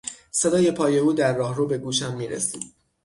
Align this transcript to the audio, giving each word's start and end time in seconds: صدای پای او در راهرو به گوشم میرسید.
صدای 0.31 0.71
پای 0.71 0.97
او 0.99 1.13
در 1.13 1.35
راهرو 1.35 1.67
به 1.67 1.77
گوشم 1.77 2.17
میرسید. 2.17 2.63